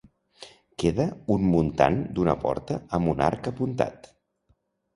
[0.83, 1.05] Queda
[1.35, 4.13] un muntant d'una porta amb un arc apuntat.